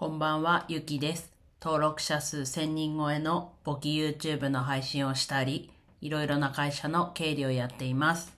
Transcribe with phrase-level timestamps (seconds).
[0.00, 1.30] こんばんは、ゆきです。
[1.60, 8.34] 登録者数1000人超えの簿記 YouTube の配信をしたり、いろいろな会社の経理をやっています。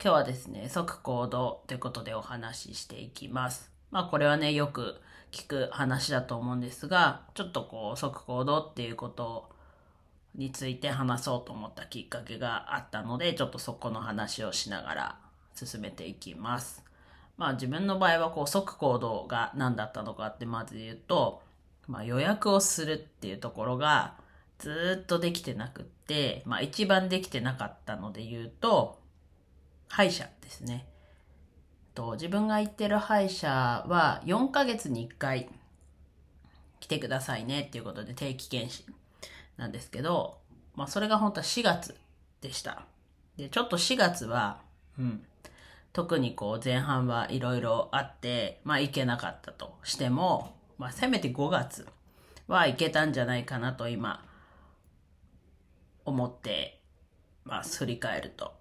[0.00, 3.68] 今日はですね、即行動ということでお話ししていきます。
[3.90, 5.00] まあこれはね、よく
[5.32, 9.50] 聞く話だと思うんですが、ちょっとこう、即行動っていうこと
[10.36, 15.16] について話そうと思ったきっかけがあったので、ちょっとそこの話をしながら
[15.56, 16.84] 進めていきます。
[17.36, 21.42] まあ自分の場合はこう即行動が何だったのかってまず言うと、
[21.88, 24.14] まあ予約をするっていうところが
[24.58, 28.98] ずっとできてなくって、まあ一番できてなかったので言うと、
[29.88, 30.86] 歯医者ですね。
[31.94, 33.48] と自分が行ってる歯医者
[33.86, 35.50] は4ヶ月に1回
[36.80, 38.86] 来てくださいねっていうことで定期検診
[39.56, 40.38] なんですけど、
[40.74, 41.94] まあそれが本当は4月
[42.40, 42.86] でした。
[43.36, 44.60] で、ちょっと4月は、
[44.98, 45.24] うん、
[45.92, 51.86] 特にこう前半はいろいろあって、まあ行けなかったとしても、まあせめて5月
[52.48, 54.24] は行けたんじゃないかなと今
[56.04, 56.82] 思って
[57.44, 57.78] ます。
[57.78, 58.52] 振り返ると。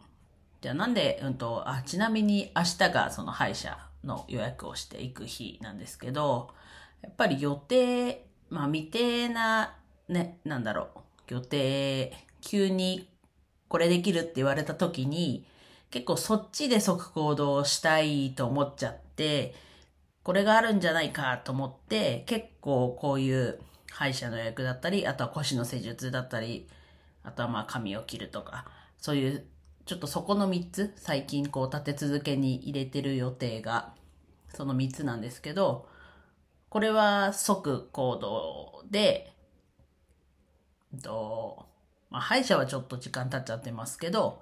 [0.62, 6.50] じゃあなんで、うんと、あ、ちなみに明日がその歯医者の予約をしていく日なんですけど、
[7.02, 10.90] やっぱり予定、まあ未定な、ね、なんだろ
[11.30, 13.10] う、予定、急に
[13.70, 15.46] これできるって言われた時に、
[15.92, 19.54] 結構そっちで即行動したいと思っちゃって、
[20.24, 23.60] これがあるんじゃないかと思って、結構こういう
[23.92, 26.68] 歯医者の予約だったり、あとは腰の施術だったり、
[27.24, 28.66] あとはまあ髪を切るとか、
[28.98, 29.46] そういう、
[29.86, 33.94] ちょっとそこの3つ、最近こう立て続けに入れてる予定が、
[34.54, 35.90] その3つなんですけど、
[36.70, 39.34] これは即行動で、
[40.94, 41.66] うんと、
[42.10, 44.42] まあ歯医者はちょっと時間経っちゃってますけど、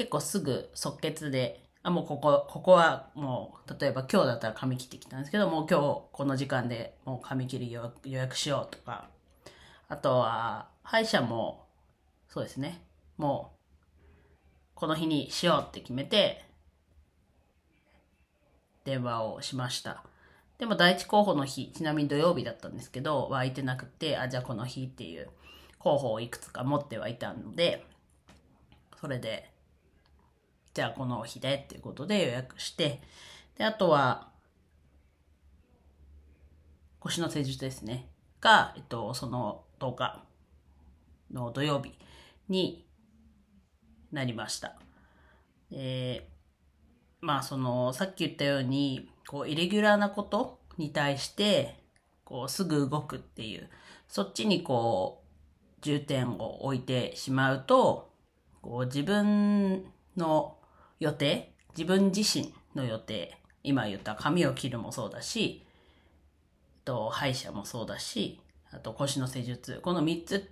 [0.00, 9.10] 結構すぐ即決で、あ、もうここ、ここはもう、例えば今日だったら髪切ってきたんですけど、もう今日この時間でもう髪切り予約予約しようとか、
[9.88, 11.66] あとは、歯医者も、
[12.30, 12.80] そうですね、
[13.18, 16.46] もう、この日にしようって決めて、
[18.84, 20.02] 電話をしました。
[20.56, 25.28] でも第一候補の日、ちなみに土曜日だったんですけど、は空いてなくて、あ、じゃあこの日っていう
[25.78, 27.84] 候補をいくつか持ってはいたので、
[28.98, 29.50] それで、
[30.74, 33.00] じゃあこの日でっていうことで予約して、
[33.58, 34.30] で、あとは、
[37.00, 38.08] 腰の施術ですね。
[38.40, 40.24] が、えっと、その10日
[41.32, 41.98] の土曜日
[42.48, 42.86] に
[44.12, 44.76] なりました。
[45.70, 46.28] で、
[47.20, 51.82] まあその、さっき言ったように、こう、イレギュラーなことに対して、
[52.24, 53.68] こう、すぐ動くっていう、
[54.08, 58.10] そっちにこう、重点を置いてしまうと、
[58.62, 59.84] こう、自分
[60.16, 60.56] の
[61.00, 65.66] 予定、自分自身の予定、今言った髪を切るもそうだし、
[66.84, 68.40] と歯医者もそうだし、
[68.70, 70.50] あと腰の施術、この3つ、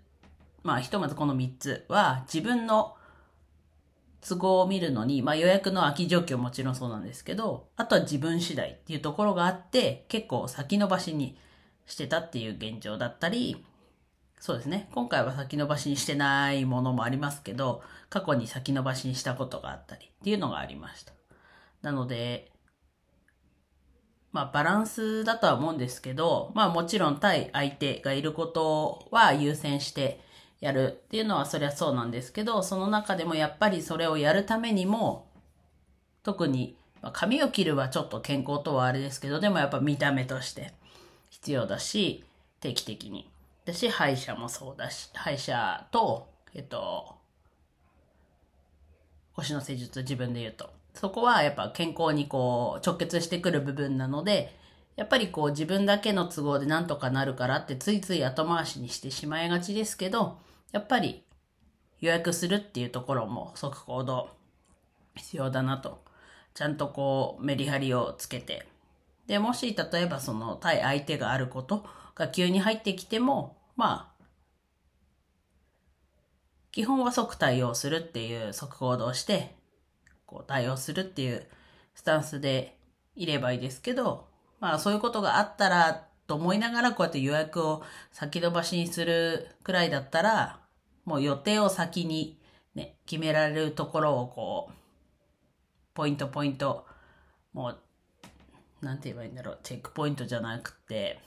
[0.63, 2.97] まあひとまずこの3つは自分の
[4.27, 11.39] 都合を見るのに、まあ予約の空き状況もちろんそうなんですけど、あとは自分次第っていうところがあって、結構先延ばしに
[11.87, 13.65] してたっていう現状だったり、
[14.41, 14.89] そうですね。
[14.93, 21.13] 今回は先延ばしにしてないものもありますけど、過去に先延ばしにしたことがあったりっていうのがありました。
[21.83, 22.51] なので、
[24.31, 30.21] まあバランスだとは思うんですけど、まあもちろん対相手がいることは優先して
[30.61, 35.27] やるっていうのはそりゃそうなんですけど、その中でもやっぱりそれをやるためにも、
[36.23, 40.73] 特に、まあ、髪を切るはちょっと健康とはあれですけど、でもやっぱ見た目として
[41.31, 42.25] 必要だし、
[42.61, 43.29] 定期的に。
[43.69, 47.17] だし、歯医者もそうだし、歯医者と、えっと、
[49.35, 50.71] 腰の施術自分で言うと。
[50.95, 54.57] そこはやっぱ健康にこう直結してくる部分なので、
[54.97, 60.39] やっぱりこう自分だけの都合でなんとかなるからってついつい後回しにしてしまいがちですけど、
[60.73, 61.23] やっぱり
[62.01, 64.31] 予約するっていうところも即行動
[65.15, 66.03] 必要だなと。
[66.55, 68.67] ちゃんとこうメリハリをつけて。
[69.27, 71.85] で、もし例えばその対相手があること
[72.15, 74.25] が急に入ってきても、まあ、
[76.73, 79.55] 基本は即対応するっていう即行動して、
[80.27, 81.47] こう対応するっていう
[81.95, 82.77] スタンスで
[83.15, 84.27] いればいいですけど、
[84.59, 90.59] まあそういうことがあったらと思いながらこうやって予約を先延ばしにするくらいだったら、
[91.05, 92.41] もう予定を先に
[92.75, 94.73] ね、決められるところをこう、
[95.95, 96.85] ポイントポイント、
[97.53, 101.21] もう、なんて言えばいいんだろう、チェックポイントじゃなくて、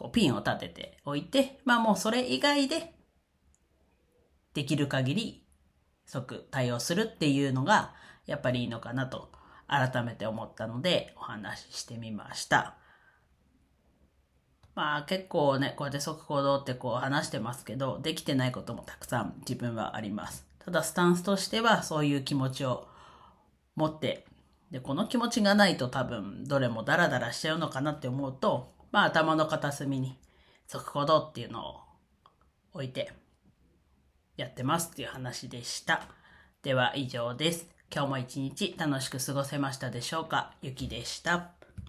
[0.00, 2.94] こうピンを立てておいて、まあもうそれ以外で、
[4.54, 5.46] できる限り
[6.06, 7.92] 即対応するっていうのが
[8.24, 9.30] やっぱりいいのかなと
[9.68, 12.76] 改めて思ったのでお話ししてみました。
[14.74, 20.46] まあ結構ね、こうやって即行動ってこう話してますけど、できてないこともたくさん自分はあります。
[20.64, 22.88] ただスタンスとしてはそういう気持ちを
[23.76, 24.26] 持って、
[24.70, 30.18] で、この気持ちがないと多分どれもダラダラしちゃうのかなって思うと、まあ頭の片隅に
[30.66, 31.80] 即行動っていうのを
[32.72, 33.12] 置いて
[34.36, 36.02] やってますっていう話でした。
[36.62, 37.66] では以上です。
[37.92, 40.52] 今日も一日楽しく過ごせましたでしょうか？
[40.62, 41.59] ゆきでした。